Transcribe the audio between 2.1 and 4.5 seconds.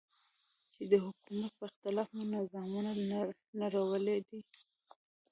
مو نظامونه نړولي دي.